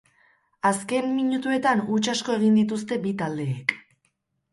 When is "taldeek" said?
3.21-3.75